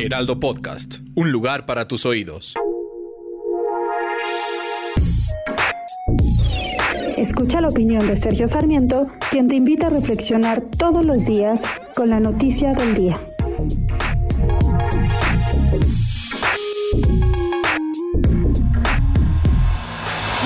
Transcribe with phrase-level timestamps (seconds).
[0.00, 2.54] Heraldo Podcast, un lugar para tus oídos.
[7.16, 11.60] Escucha la opinión de Sergio Sarmiento, quien te invita a reflexionar todos los días
[11.96, 13.20] con la noticia del día.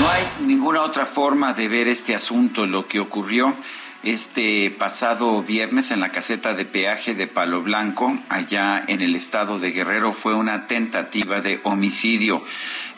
[0.01, 2.65] No hay ninguna otra forma de ver este asunto.
[2.67, 3.55] Lo que ocurrió
[4.03, 9.61] este pasado viernes en la caseta de peaje de Palo Blanco, allá en el estado
[9.61, 12.43] de Guerrero, fue una tentativa de homicidio.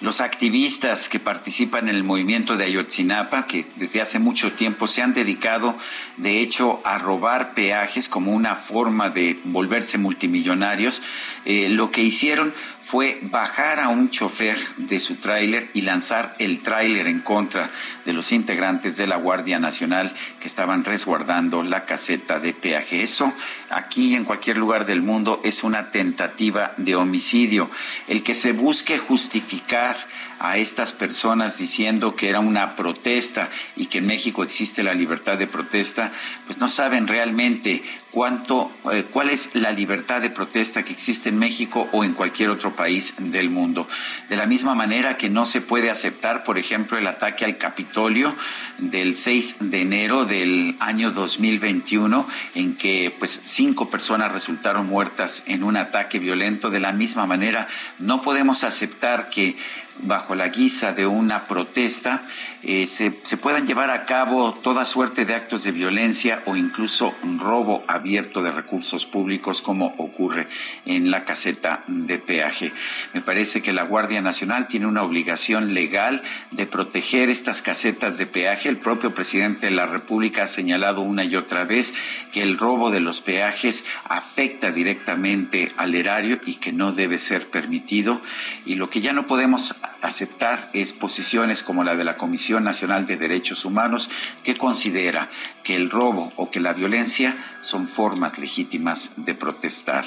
[0.00, 5.02] Los activistas que participan en el movimiento de Ayotzinapa, que desde hace mucho tiempo se
[5.02, 5.76] han dedicado,
[6.16, 11.02] de hecho, a robar peajes como una forma de volverse multimillonarios,
[11.44, 16.62] eh, lo que hicieron fue bajar a un chofer de su tráiler y lanzar el
[16.62, 17.70] tráiler en contra
[18.04, 23.02] de los integrantes de la Guardia Nacional que estaban resguardando la caseta de peaje.
[23.02, 23.32] Eso
[23.68, 27.68] aquí en cualquier lugar del mundo es una tentativa de homicidio.
[28.06, 29.96] El que se busque justificar
[30.38, 35.36] a estas personas diciendo que era una protesta y que en México existe la libertad
[35.36, 36.12] de protesta,
[36.46, 41.38] pues no saben realmente cuánto, eh, cuál es la libertad de protesta que existe en
[41.38, 43.88] México o en cualquier otro país del mundo.
[44.28, 48.36] De la misma manera que no se puede aceptar, por ejemplo, el ataque al Capitolio
[48.78, 55.64] del 6 de enero del año 2021, en que pues cinco personas resultaron muertas en
[55.64, 56.70] un ataque violento.
[56.70, 57.68] De la misma manera,
[57.98, 59.56] no podemos aceptar que
[60.02, 62.22] bajo la guisa de una protesta
[62.62, 67.14] eh, se, se, puedan llevar a cabo toda suerte de actos de violencia o incluso
[67.22, 70.48] un robo abierto de recursos públicos como ocurre
[70.84, 72.72] en la caseta de peaje.
[73.12, 78.26] Me parece que la Guardia Nacional tiene una obligación legal de proteger estas casetas de
[78.26, 78.68] peaje.
[78.68, 81.94] El propio presidente de la República ha señalado una y otra vez
[82.32, 87.46] que el robo de los peajes afecta directamente al erario y que no debe ser
[87.48, 88.20] permitido.
[88.64, 93.06] Y lo que ya no podemos aceptar es posiciones como la de la Comisión Nacional
[93.06, 94.10] de Derechos Humanos,
[94.42, 95.28] que considera
[95.62, 100.04] que el robo o que la violencia son formas legítimas de protestar.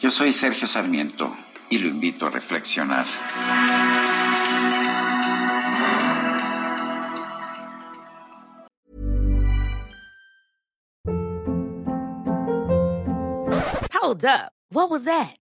[0.00, 1.36] Yo soy Sergio Sarmiento
[1.70, 3.06] y lo invito a reflexionar.
[14.02, 14.52] Hold up.
[14.70, 15.41] What was that?